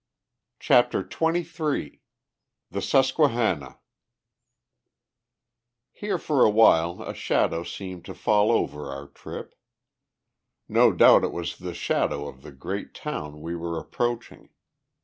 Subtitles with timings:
[0.59, 2.01] CHAPTER XXIII
[2.71, 3.77] THE SUSQUEHANNA
[5.91, 9.53] Here for a while a shadow seemed to fall over our trip.
[10.67, 14.49] No doubt it was the shadow of the great town we were approaching.